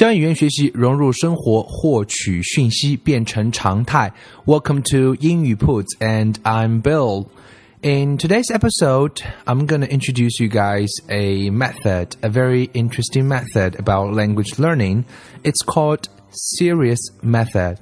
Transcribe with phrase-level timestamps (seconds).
[0.00, 4.12] 将语言学习融入生活，获取讯息变成常态。
[4.44, 7.26] Welcome to 英语 Puts and I'm Bill.
[7.82, 13.76] In today's episode, I'm going to introduce you guys a method, a very interesting method
[13.78, 15.04] about language learning.
[15.44, 17.76] It's called Serious Method.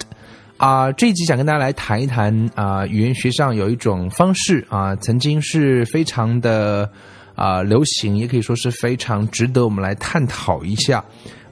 [0.59, 6.91] 啊，这一集想跟大家来谈一谈啊，语言学上有一种方式啊，曾经是非常的
[7.35, 11.05] 啊流行，也可以说是非常值得我们来探讨一下。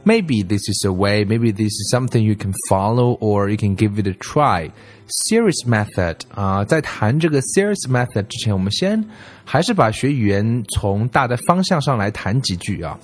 [0.07, 3.77] Maybe this is a way, maybe this is something you can follow or you can
[3.77, 4.71] give it a try.
[5.07, 9.05] Serious method 啊，在谈这个 serious method 之前，我们先
[9.45, 12.99] 还是把学语言从大的方向上来谈几句啊。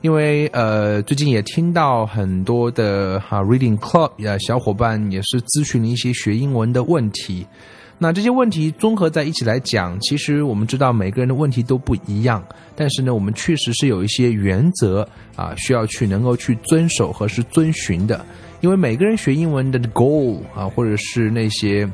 [0.00, 7.46] 因为呃，最近也听到很多的哈 reading club 呃小伙伴也是咨询了一些学英文的问题。
[7.97, 12.43] 那这些问题综合在一起来讲，其实我们知道每个人的问题都不一样，
[12.75, 18.25] 但是呢，我们确实是有一些原则啊，需要去能够去遵守和是遵循的。
[18.59, 21.89] 因为每个人学英文的 goal 啊，或者是那些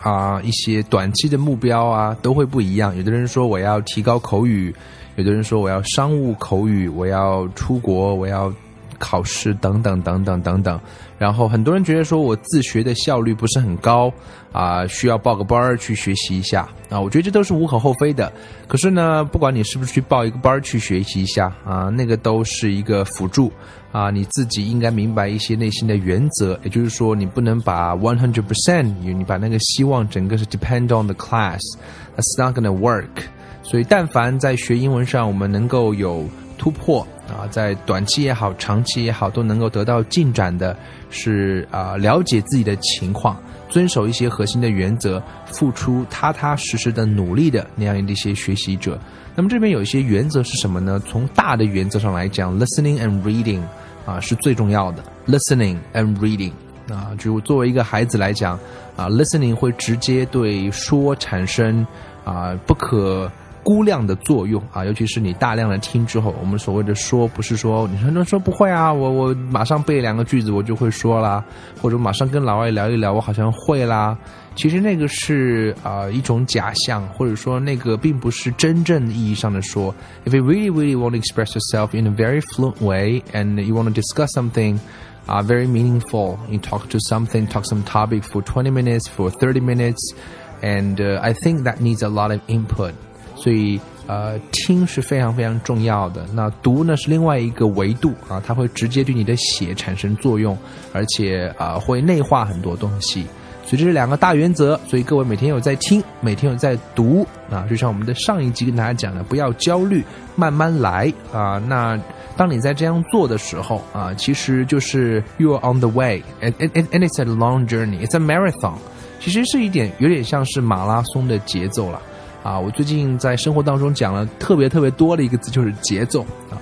[0.00, 2.96] 啊一些短期的目标啊，都会不一样。
[2.96, 4.74] 有的人说我要提高口语，
[5.14, 8.52] 有的人说我要商务口语，我要出国，我要。
[9.00, 10.78] 考试等等等等等等，
[11.18, 14.12] 然后很多人觉得说我自学的效率不是很高
[14.52, 17.00] 啊，需要报个班儿去学习一下啊。
[17.00, 18.30] 我觉得这都是无可厚非的。
[18.68, 23.50] 可是呢，不管你是不是去报一个班儿去学习一下啊，那个都是一个辅助
[23.90, 24.10] 啊。
[24.10, 33.24] 你自己应该明白一些内心的原则，也就是说，你不能把 one hundred percent，你把那个希望整个是 depend on the class，it's not gonna work。
[33.62, 36.24] 所以，但凡在学英文上，我们能够有
[36.58, 37.06] 突破。
[37.30, 40.76] 啊，在短期也好，长期也好，都能够得到进展的，
[41.10, 48.98] 是啊，了解自己的情况，遵守一些核心的原则，付出踏踏实实的努力的那样的一些学习者。
[49.36, 51.00] 那么这边有一些原则是什么呢？
[51.06, 53.62] 从大的原则上来讲，listening and reading
[54.04, 55.04] 啊是最重要的。
[55.28, 56.52] listening and reading
[56.92, 58.58] 啊，就作为一个孩子来讲
[58.96, 61.86] 啊，listening 会直接对说产生
[62.24, 63.30] 啊不可。
[63.62, 71.44] 估量的作用啊，尤其是你大量的听之后，我们所谓的说，不是说你说说不会啊，我我马上背两个句子我就会说啦，
[71.80, 74.16] 或者马上跟老外聊一聊，我好像会啦。
[74.56, 79.94] 其实那个是啊一种假象，或者说那个并不是真正意义上的说。
[80.24, 83.84] If you really really want to express yourself in a very fluent way and you want
[83.84, 84.78] to discuss something.
[85.26, 86.38] Uh, very meaningful.
[86.48, 90.12] You talk to something, talk some topic for 20 minutes, for 30 minutes,
[90.60, 92.94] and I think that needs a lot of input.
[93.42, 96.26] 所以，呃，听是非常非常重要的。
[96.34, 100.56] 那读呢是另外一个维度啊，它会直接对你的血产生作用，
[100.92, 103.24] 而且啊会内化很多东西。
[103.64, 104.78] 所以这是两个大原则。
[104.86, 110.04] 所以各位每天有在听，每天有在读啊，就像我们的上一集跟大家讲的，不要焦虑，
[110.36, 111.62] 慢慢来啊。
[111.66, 111.98] 那
[112.36, 118.74] 当你在这样做的时候啊，其实就是 you are on the way，and and and it's a long journey，it's a marathon。
[119.20, 122.02] 其实是一点有点像是马拉松的节奏了。
[122.42, 126.56] 啊，我最近在生活当中讲了特别特别多的一个字，就是节奏啊，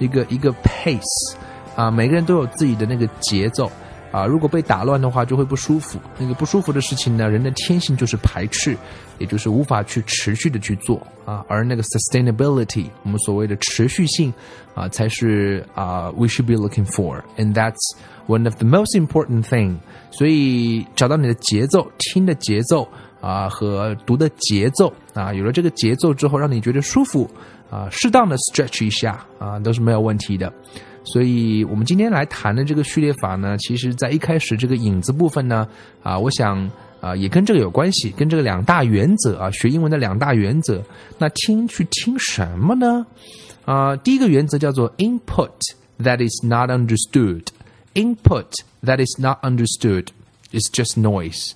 [0.00, 1.34] 一个一个 pace
[1.76, 3.70] 啊，每个人都有自己的那个节奏
[4.10, 6.00] 啊，如果被打乱的话，就会不舒服。
[6.18, 8.76] 那个不舒服的事情呢，人的天性就是排斥，
[9.18, 11.44] 也就是无法去持续的去做啊。
[11.46, 14.34] 而那个 sustainability，我们所谓的持续性
[14.74, 17.78] 啊，才是啊，we should be looking for，and that's
[18.26, 19.76] one of the most important thing。
[20.10, 22.88] 所以找到你的节奏，听的节奏。
[23.20, 27.30] 啊，和读的节奏啊，有了这个节奏之后，让你觉得舒服
[27.70, 30.52] 啊，适当的 stretch 一下啊，都是没有问题的。
[31.02, 35.66] 所以，我们今天来谈的这个序列法呢，其实在一开始这个影子部分呢，
[36.02, 36.70] 啊，我想
[37.00, 40.82] 啊，也跟这个有关系，跟这个两大原则啊，学英文的两大原则。
[41.18, 43.06] 那听去听什么呢？
[43.64, 45.50] 啊，第一个原则叫做 input
[45.98, 47.44] that is not understood。
[47.94, 48.46] input
[48.82, 50.06] that is not understood
[50.52, 51.52] is just noise。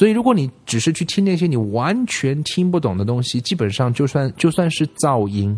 [0.00, 5.54] 所以，如果你只是去听那些你完全听不懂的东西，基本上就算就算是噪音。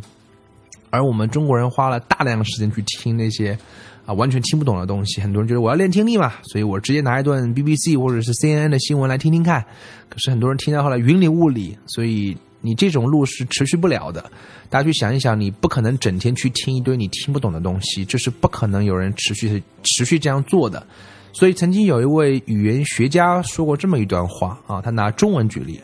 [0.90, 3.56] 而我们中国人花了大量的时间去听那些
[4.04, 9.64] 啊完全听不懂的东西，很多人觉得我要练听力嘛，所以我直接拿一段 BBC 或者是 CNN 的新闻来听听看。
[10.08, 14.28] 可是很多人听到后来云里雾里，所以你这种路是持续不了的。
[14.68, 20.84] 大家去想一想，你不可能整天去听一堆你听不懂的东西，这是不可能有人持续持续这样做的。
[21.33, 25.79] 所以，曾经有一位语言学家说过这么一段话啊，他拿中文举例：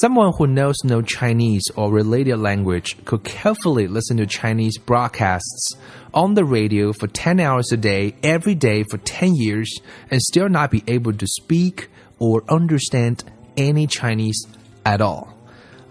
[0.00, 5.76] Someone who knows no Chinese or related language could carefully listen to Chinese broadcasts
[6.12, 9.68] on the radio for 10 hours a day, every day for 10 years,
[10.08, 13.18] and still not be able to speak or understand
[13.56, 14.46] any Chinese
[14.84, 15.26] at all.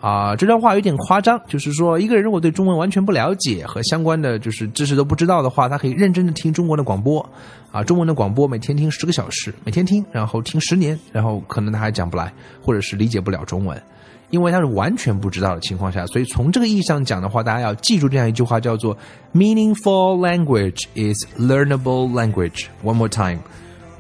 [0.02, 7.24] 啊，这段话有点夸张，就是说，一个人如果对中文完全不了解和相关的就是知识都不知道的话，他可以认真的听中国的广播，
[7.77, 12.33] 啊，中文的广播每天听十个小时，每天听，然后听十年，然后可能他还讲不来，
[12.63, 13.79] 或者是理解不了中文，
[14.31, 18.97] 因为他是完全不知道的情况下，所以从这个意义上讲的话，大家要记住这样一句话，叫做
[19.35, 22.65] “meaningful language is learnable language”。
[22.83, 23.41] One more time。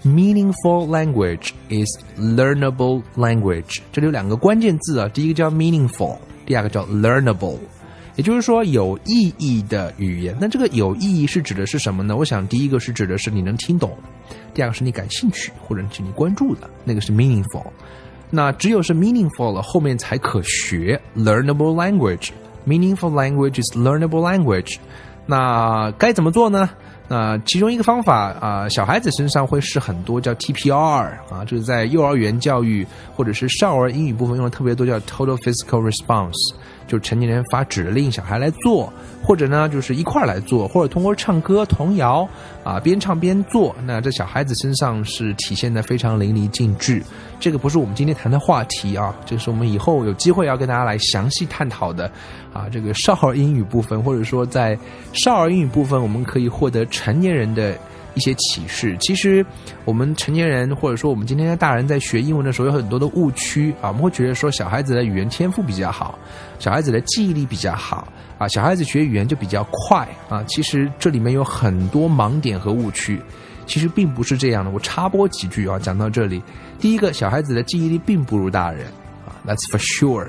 [0.06, 3.81] Meaningful language is learnable language。
[3.93, 7.58] 这里有两个关键字啊，第一个叫 meaningful，第二个叫 learnable。
[8.16, 10.36] 也就是说有意义的语言。
[10.40, 12.16] 那这个有意义是指的是什么呢？
[12.16, 13.96] 我想第一个是指的是你能听懂，
[14.52, 17.64] 第二个是你感兴趣或者是你关注的那个是 meaningful。
[18.28, 22.30] 那只有是 meaningful 了，后面才可学 learnable language。
[22.66, 24.78] Meaningful language is learnable language。
[25.26, 26.68] 那该怎么做呢？
[27.08, 30.76] 那其中一个方法啊，小孩子身上会试很多叫 TPR
[31.30, 32.84] 啊，就是在幼儿园教育
[33.14, 36.54] 或者是少儿英语部分用的特别多，叫 Total Physical Response。
[36.87, 38.93] 就成年人发指令，小孩来做，
[39.23, 42.29] 或者呢，就是一块儿来做，或者通过唱歌童谣
[42.62, 43.75] 啊，边唱边做。
[43.85, 47.03] 那这小孩子身上是体现的非常淋漓尽致。
[47.38, 52.11] 这个不是我们今天谈的话题啊，这是我们以后有机会要跟大家来详细探讨的
[52.53, 52.69] 啊。
[52.71, 54.79] 这个少儿英语部分，或者说在
[55.12, 57.77] 少儿英语部分，我们可以获得成年人的。
[58.16, 58.96] 一些启示。
[58.98, 59.44] 其实，
[59.84, 63.88] 我们成年人或者说我们今天的大人在学英文的时候，有很多的误区啊。
[63.88, 66.18] 我们会觉得说，小孩子的语言天赋比较好，
[66.58, 68.08] 小孩子的记忆力比较好
[68.38, 70.42] 啊，小孩子学语言就比较快啊。
[70.48, 73.20] 其实这里面有很多盲点和误区，
[73.66, 74.70] 其实并不是这样的。
[74.70, 76.42] 我插播几句啊，讲到这里，
[76.80, 78.86] 第一个，小孩子的记忆力并不如大人
[79.26, 80.28] 啊，That's for sure。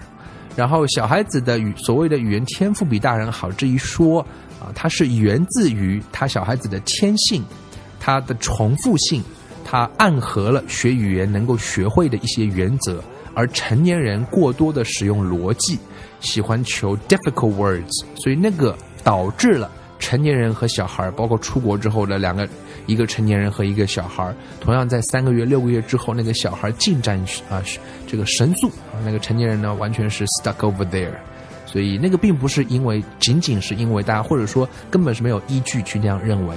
[0.57, 4.21] 然后，小孩子的语所谓的语言天赋比大人好这一说
[4.59, 7.45] 啊，它是源自于他小孩子的天性。
[8.07, 9.21] 它的重复性，
[9.65, 15.77] 它暗合了学语言能够学会的一些原则，而成年人过多的使用逻辑，
[16.21, 18.74] 喜欢求 difficult words，所以那个
[19.04, 19.69] 导致了
[20.00, 22.48] 成年人和小孩，包括出国之后的两个，
[22.86, 27.19] 一个成年人和一个小孩，同样在三个月、六个月之后，那个小孩进展
[27.50, 27.62] 啊，
[28.07, 28.71] 这个神速，
[29.04, 31.12] 那个成年人呢，完全是 stuck over there，
[31.65, 36.56] 所以那个并不是因为仅仅是因为大家，或者说根本是没有依据去那样认为。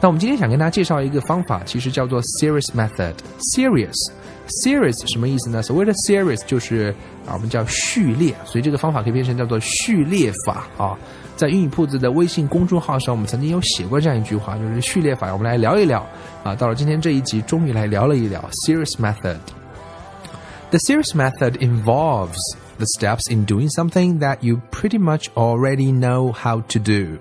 [0.00, 5.62] 那我们今天想跟大家介绍一个方法，其实叫做 series method。series，series 什么意思呢？
[5.62, 6.94] 所谓的 series 就是
[7.26, 10.96] 啊，我们叫序列，所以这个方法可以变成叫做序列法啊。
[11.34, 15.32] 在英语铺子的微信公众号上，我们曾经有写过这样一句话，就是序列法。
[15.32, 16.06] 我们来聊一聊
[16.42, 16.54] 啊。
[16.54, 22.38] 到了今天这一集，终于来聊了一聊 series method。The series method involves
[22.76, 27.18] the steps in doing something that you pretty much already know how to do.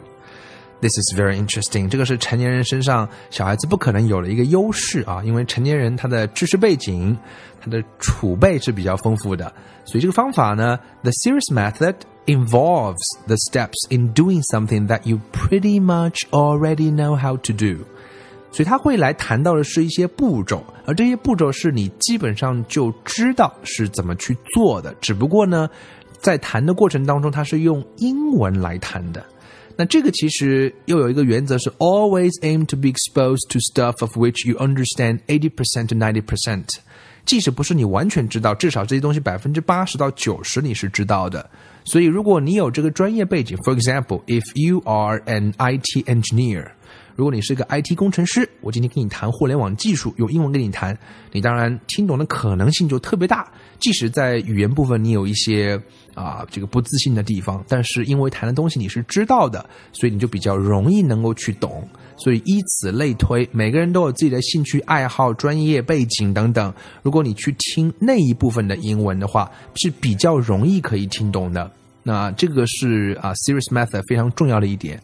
[0.81, 1.89] This is very interesting。
[1.91, 7.15] 这个是成年人身上小孩子不可能有的一个优势啊，因为成年人他的知识背景、
[7.61, 9.53] 他的储备是比较丰富的，
[9.85, 17.37] 所以这个方法呢，the serious method involves the steps in doing something that you pretty much already know how
[17.37, 17.85] to do。
[18.51, 25.69] 所以他会来谈到的是一些步骤，而这些步骤是你基本上就知道是怎么去做的，只不过呢，
[26.21, 29.23] 在谈的过程当中，他是用英文来谈的。
[29.78, 36.22] 那这个其实又有一个原则是 always aim to be exposed to stuff of which you understand eighty percent to ninety
[36.22, 36.78] percent，
[37.26, 41.50] 即使不是你完全知道，至少这些东西百分之八十到九十你是知道的。
[41.84, 46.68] 所以如果你有这个专业背景，for example，if you are an IT engineer。
[47.21, 50.99] 如果你是一个 IT 工程师，我今天跟你谈互联网技术，用英文跟你谈，
[51.33, 53.47] 你当然听懂的可能性就特别大。
[53.79, 55.79] 即使在语言部分你有一些
[56.15, 61.87] 啊这个不自信的地方，但是因为谈的东西你是知道的，所以你就比较容易能够去懂。
[62.17, 66.73] 所以以此类推，每个人都有自己的兴趣爱好、专业背景等等。
[67.03, 71.71] 如果你去听那一部分的英文的话，是比较容易可以听懂的。
[72.03, 74.99] 那这个是啊，Serious method 非常重要的一点。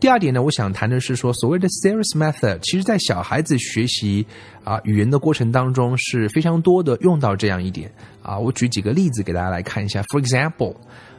[0.00, 4.26] 第二点呢，我想谈的是说，所谓的 series method，其实在小孩子学习
[4.62, 7.90] 啊语言的过程当中是非常多的用到这样一点
[8.22, 8.38] 啊。
[8.38, 10.02] 我举几个例子给大家来看一下。
[10.02, 10.74] For example，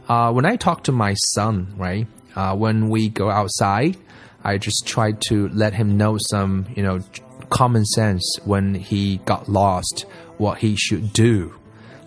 [0.06, 6.20] 啊，when I talk to my son，right，啊，when we go outside，I just try to let him know
[6.30, 11.50] some，you know，common sense when he got lost，what he should do。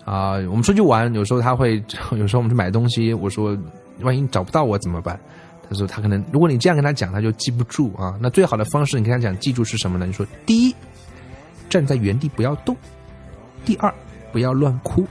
[0.05, 3.57] 啊，我们出去玩，有时候他会，有时候我们去买东西，我说
[3.99, 5.19] 万一找不到我怎么办？
[5.68, 8.16] 他说他可能，如果你这样跟他讲，他就记不住啊。
[8.20, 10.06] 那最好的方式，你跟他讲记住是什么呢？
[10.06, 10.74] 你说第一，
[11.68, 12.74] 站在原地不要动；
[13.64, 13.92] 第二，
[14.32, 15.02] 不要乱哭；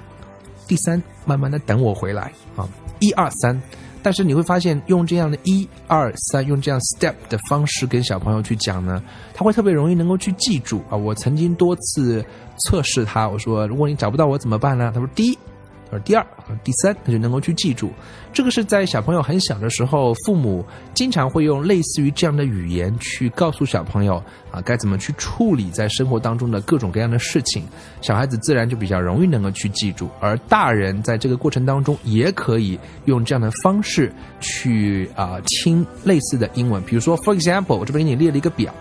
[0.68, 2.68] 第三，慢慢的等我回来啊。
[3.00, 3.62] 一二三。
[4.02, 10.96] 但是你会发现，用这样的一二三，用这样 step 的方式跟小朋友去讲呢，他会特别容易能够去记住啊。
[10.96, 12.24] 我曾经多次
[12.60, 14.92] 测试他，我说如果你找不到我怎么办呢？
[14.94, 15.38] 他说第一。
[15.92, 16.26] 而第二、
[16.64, 17.92] 第三，他就能够去记住。
[18.34, 27.64] 这个是在小朋友很小的时候，父母经常会用类似于这样的语言去告诉小朋友啊，该怎么去处理在生活当中的各种各样的事情。
[28.02, 36.84] 小孩子自然就比较容易能够去记住，而大人在这个过程当中也可以用这样的方式去啊听类似的英文。
[36.84, 38.74] 比如说，for example，我这边给你列了一个表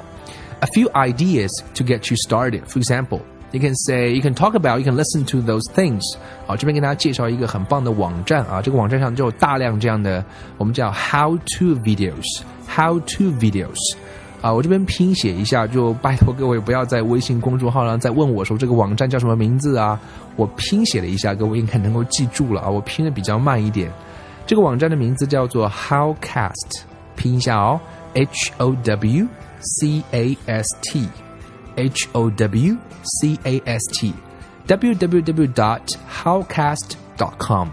[0.60, 2.62] ，a few ideas to get you started。
[2.64, 3.20] For example。
[3.54, 6.02] You can say, you can talk about, you can listen to those things。
[6.44, 10.24] 好，这边给大家介绍一个很棒的网站啊，这个网站上就有大量这样的
[10.58, 13.78] 我们叫 how to videos，how to videos。
[14.40, 20.00] 啊，我这边拼写一下，就拜托各位不要在微信公众号上再问我说这个网站叫什么名字啊。
[20.34, 22.68] 我拼写了一下，各位应该能够记住了啊。
[22.68, 23.88] 我拼的比较慢一点，
[24.48, 26.80] 这个网站的名字叫做 Howcast，
[27.14, 27.80] 拼一下哦
[28.14, 29.28] ，H O W
[29.60, 31.08] C A S T。
[31.76, 34.12] H O W C A S T
[34.66, 37.68] www dot howcast dot com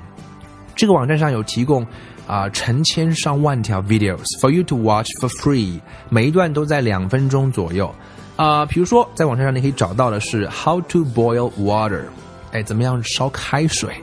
[0.75, 1.83] 这个网站上有提供
[2.27, 5.79] 啊、呃、成千上万条 videos for you to watch for free，
[6.09, 7.93] 每一段都在两分钟左右
[8.35, 8.65] 啊、呃。
[8.65, 12.03] 比如说，在网站上你可以找到的是 how to boil water，
[12.51, 13.93] 哎，怎么样烧开水？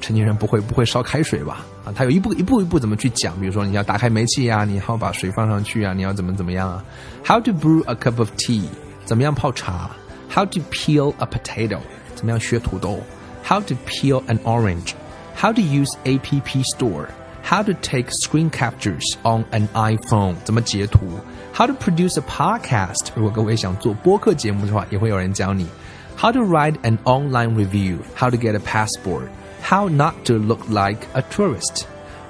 [0.00, 1.64] 成年人不会不会烧开水吧？
[1.84, 3.38] 啊，他有一步一步一步怎么去讲？
[3.40, 6.84] 比如说你要打开煤气呀，你要把水放上去啊，你要怎么怎么样啊
[7.24, 8.64] ？How to brew a cup of tea。
[9.11, 9.89] 怎么样泡茶？
[10.29, 11.79] How to peel a potato？
[12.15, 12.99] 怎么样削土豆？
[13.45, 20.35] How to peel an orange？How to use App Store？How to take screen captures on an iPhone？
[20.43, 20.99] 怎么截图？
[21.53, 23.07] How to produce a podcast？
[23.15, 25.67] 如果各位想做播客节目的话，也会有人教你。
[26.17, 31.83] How to write an online review？How to get a passport？How not to look like a tourist？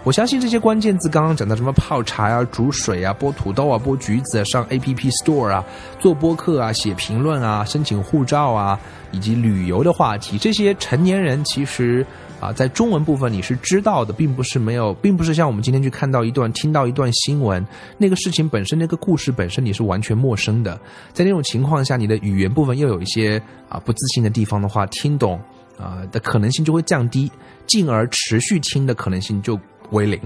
[0.05, 5.65] 我相信这些关键字刚刚讲的什么泡茶呀、煮水啊、剥土豆啊、剥橘子啊、上 A P P Store 啊、
[6.01, 8.79] 做播客啊、写评论啊、申请护照啊，
[9.13, 12.05] 以及旅游的话题，这些成年人其实
[12.41, 17.65] 啊，在中文部分你是知道的，并不是没有，并不是像我们今天去看到一段、听到一段新闻，
[17.97, 20.81] 那个事情本身、那个故事本身你是完全陌生的。
[21.13, 25.41] 在那种情况下，你的语言部分又有一些啊不自信的地方的话，听懂
[25.79, 27.31] 啊的可能性就会降低，
[27.69, 29.57] 进而持续听的可能性就。
[29.93, 30.21] 为零，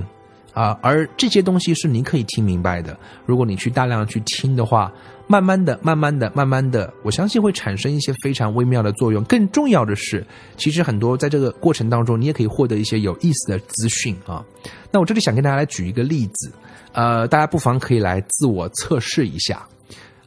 [0.55, 2.99] 啊，而这些东西是你可以听明白的。
[3.27, 4.91] 如果你去大量去听的话，
[5.29, 9.23] 慢慢的、慢慢的、慢慢的，我相信会产生一些非常微妙的作用。
[9.25, 10.25] 更重要的是，
[10.57, 14.45] 其实很多在这个过程当中，你也可以获得一些有意思的资讯啊。
[14.91, 16.53] 那我这里想跟大家来举一个例子，
[16.93, 19.67] 呃，大家不妨可以来自我测试一下。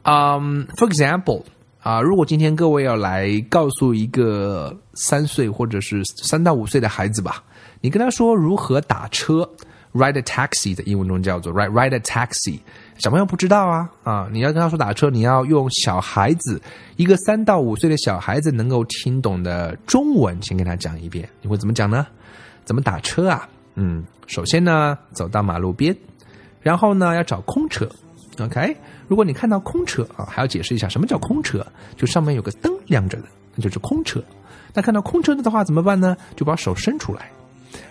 [0.02, 1.42] 嗯，For example，
[1.82, 7.42] 啊，如果今天各位要来告诉一个三岁或者是三到五岁的孩子吧。
[7.80, 9.48] 你跟他说如何打车
[9.94, 12.58] ，ride a taxi 的英文中叫做 ride ride a taxi，
[12.98, 14.28] 小朋友不知道啊啊！
[14.30, 16.60] 你要跟他说打车，你要用小孩子
[16.96, 21.26] 一个三到五岁的小孩子能够听懂的中文，先跟他讲一遍。
[21.40, 22.06] 你会怎么讲呢？
[22.66, 23.48] 怎么打车啊？
[23.76, 25.96] 嗯，首先呢，走到马路边，
[26.60, 27.88] 然后呢要找空车。
[28.38, 28.76] OK，
[29.08, 34.22] 如果你看到空车啊，还要解释一下什么叫空车，就上面有个灯亮着的，那就是空车。
[34.72, 36.16] 那看到空车的话怎么办呢？
[36.36, 37.30] 就把手伸出来。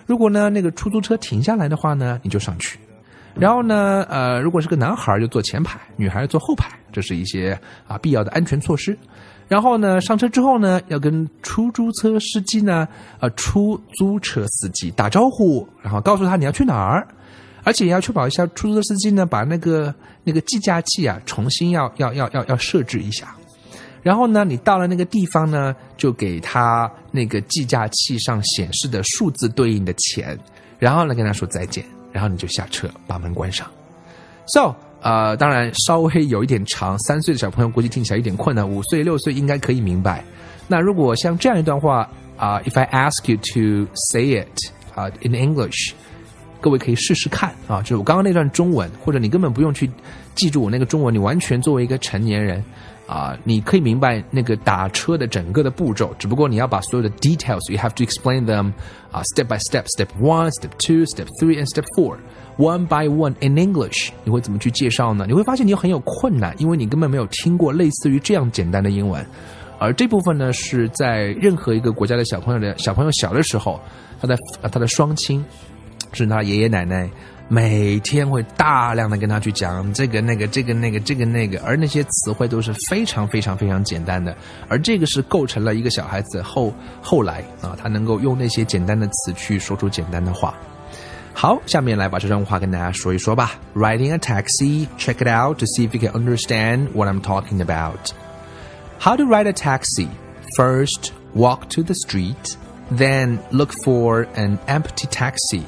[0.06, 2.78] 如果呢，那个出租车停下来的话呢，你就上去。
[3.34, 7.56] 然后呢，呃，如果是个男孩就坐前排，女孩坐后排，这是一些
[7.86, 8.98] 啊必要的安全措施。
[9.46, 12.88] 然后呢，上车之后呢，要跟出租车司机呢，
[13.20, 17.06] 呃，出租车司机打招呼，然后告诉他你要去哪儿，
[17.62, 23.34] 而且也要确保一下出租车司机呢，把那个那个计价器啊，重新要要要要要设置一下。
[24.02, 30.38] 然后呢，你到了那个地方呢，就给他那个计价器上显示的数字对应的钱，
[30.78, 33.66] 然后呢跟他说再见，然后你就下车把门关上。
[34.46, 40.24] So，呃，当然稍微有一点长，三岁的小朋友估计听起来有点困难，五岁六岁应该可以明白。
[40.66, 45.92] 那如果像这样一段话啊，If I ask you to say it 啊 in English，
[46.60, 49.90] 各位可以试试看啊，就是我刚刚那段中文，或者你根本不用去
[50.34, 52.62] 记住我那个中文，你完全作为一个成年人。
[53.06, 58.70] 啊，你可以明白那个打车的整个的步骤，只不过你要把所有的 details，you have to explain them，
[59.10, 65.24] 啊，step by step，step one，step two，step three，and step four，one by one in English，你会怎么去介绍呢？
[65.26, 69.26] 你会发现你很有困难，因为你根本没有听过类似于这样简单的英文。
[69.80, 73.80] 而这部分呢，是在任何一个国家的小朋友的小朋友小的时候，
[74.20, 74.36] 他的
[74.70, 75.44] 他的双亲，
[76.12, 77.08] 是他爷爷奶奶
[77.48, 84.36] 每天会大量的跟他去讲这个那个这个那个这个那个，而那些词汇都是非常非常非常简单的，
[84.68, 90.54] 而这个是构成了一个小孩子后后来啊，他能够用那些简单的词去说出简单的话。
[91.32, 93.52] 好，下面来把这段话跟大家说一说吧。
[93.74, 98.12] Riding a taxi, check it out to see if you can understand what I'm talking about.
[99.00, 100.08] How to ride a taxi.
[100.56, 102.56] First, walk to the street,
[102.90, 105.64] then look for an empty taxi.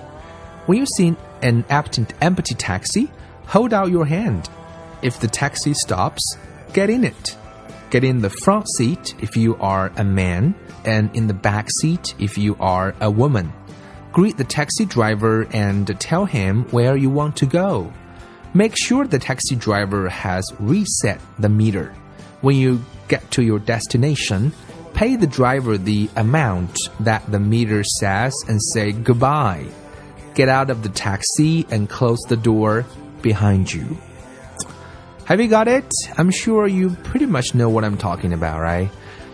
[0.66, 3.10] When you see an empty, taxi,
[3.46, 4.48] hold out your hand.
[5.02, 6.36] If the taxi stops,
[6.72, 7.36] get in it.
[7.90, 10.54] Get in the front seat if you are a man,
[10.84, 13.52] and in the back seat if you are a woman.
[14.12, 17.92] Greet the taxi driver and tell him where you want to go.
[18.54, 21.92] Make sure the taxi driver has reset the meter.
[22.40, 24.52] When you get to your destination,
[24.94, 29.66] pay the driver the amount that the meter says and say goodbye.
[30.34, 32.84] Get out of the taxi and close the door
[33.22, 33.84] behind you.
[35.26, 35.84] Have you got it?
[36.16, 38.88] I'm sure you pretty much know what I'm talking about, right?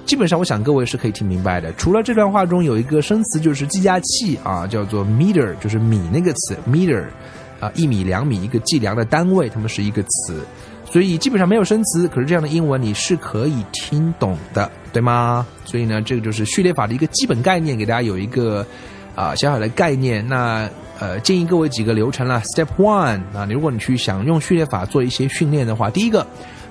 [0.04, 1.72] 基本上，我想各位是可以听明白的。
[1.74, 7.04] 除了这段话中有一个生词，就是计价器啊，叫做 meter，就是米那个词 meter，
[7.60, 10.40] 啊，一米、两米，一个计量的单位，它们是一个词。
[10.90, 15.46] 所以基本上没有生词，可是这样的英文你是可以听懂的，对吗？
[15.66, 18.66] 所以呢，这个就是序列法的一个基本概念，给大家有一个
[19.14, 20.26] 啊小小的概念。
[20.26, 20.66] 那
[20.98, 22.42] 呃，建议各位几个流程啦。
[22.54, 26.26] Step one 啊，如果你去想用序列法做一些训练的话，第一个。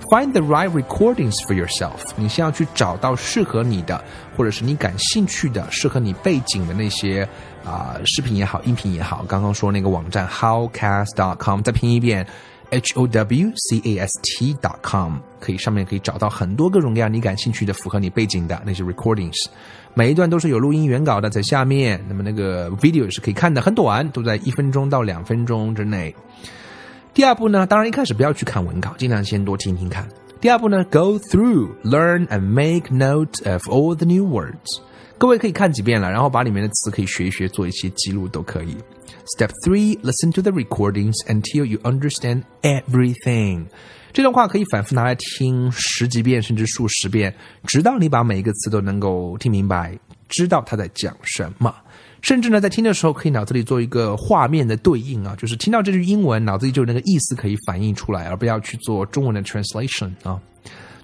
[0.09, 1.99] Find the right recordings for yourself。
[2.15, 4.01] 你先要去找到适合你的，
[4.37, 7.27] 或者是你感兴趣的、适合你背景的那些
[7.65, 9.25] 啊视频也好、音频也好。
[9.27, 12.25] 刚刚说那个网站 howcast.com，再拼一遍
[12.69, 14.53] h o w c a s t.
[14.55, 19.45] dot com 可以上面可以找到很多各种各样你感兴趣的、符合你背景的那些 recordings。
[19.93, 22.03] 每一段都是有录音原稿的，在下面。
[22.07, 26.13] 那么那个 video 是可以看的，很短，都在一分钟到两分钟之内。
[27.13, 30.07] 第二步呢，当然一开始不要去看文稿，尽量先多听听看。
[30.39, 34.79] 第二步呢，go through, learn and make note of all the new words。
[35.17, 38.77] 各位可以看几遍了，然后把里面的词可以学一学，做一些记录都可以。
[39.35, 43.65] Step three, listen to the recordings until you understand everything。
[44.13, 47.35] 这段话可以反复拿来听十几遍，甚至数十遍，
[47.65, 51.75] 直到你把每一个词都能够听明白，知道他在讲什么。
[52.21, 60.39] 甚至呢，在听的时候，可以脑子里做一个画面的对应啊，就是听到这句英文，脑子里就有那个意思可以反映出来，而不要去做中文的 translation 啊。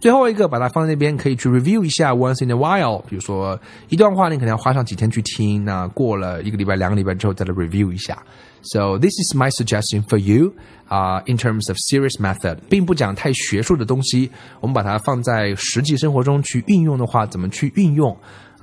[0.03, 3.01] 最后一个，把它放在那边，可以去 review 一下 once in a while。
[3.07, 8.21] 比如说一段话，你可能要花上几天去听，那过了一个礼拜、两个礼拜之后再来 review 一下。
[8.63, 10.51] So this is my suggestion for you
[10.89, 18.13] 啊，in terms of serious method，并不讲太学术的东西，我们把它放在实际生活中去运用的话，怎么去运用？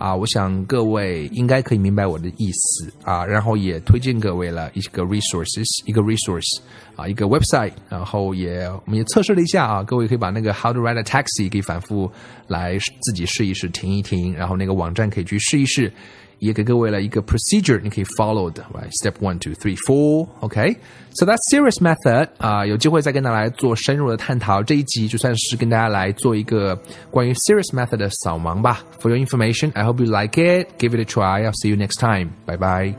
[0.00, 6.58] 啊，我想各位应该可以明白我的意思啊，然后也推荐各位了一个 resources，一个 resource
[6.96, 12.10] 啊，一个 website，然后也我们也测试了一下啊，各位可以把那个 how to ride a taxi 可以反复
[12.48, 15.92] 来自己试一试，停一停，然后那个网站可以去试一试。
[16.40, 20.26] 也给各位了一个 procedure，你可以 follow 的，right？Step one, two, three, four.
[20.40, 20.74] Okay,
[21.12, 24.62] so that's serious method 啊，有机会再跟大家来做深入的探讨。
[24.62, 26.74] 这一集就算是跟大家来做一个
[27.10, 28.80] 关于 serious method 的扫盲吧。
[29.00, 30.68] For your information, I hope you like it.
[30.78, 31.44] Give it a try.
[31.44, 32.30] I'll see you next time.
[32.46, 32.94] Bye bye.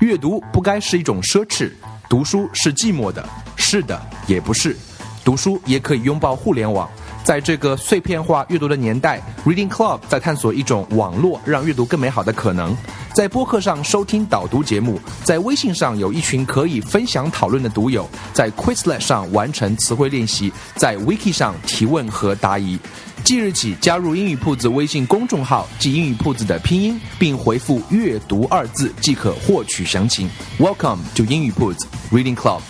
[0.00, 1.72] 阅读不该是一种奢侈，
[2.08, 4.76] 读书是寂寞的，是的，也不是。
[5.24, 6.88] 读书也可以拥抱互联网。
[7.24, 12.74] 在这个碎片化阅读的年代，Reading Club 在探索一种网络让阅读更美好的可能。
[13.12, 22.78] 在播客上收听导读节目，在微信上有一群可以分享讨论的读友，在 Quizlet 上完成词汇练习，在 Wiki 上提问和答疑。
[23.24, 30.30] 即日起加入英语铺子微信公众号，记英语铺子的拼音，并回复“阅读”二字即可获取详情。
[30.58, 32.60] Welcome to 英语铺子 Reading Club。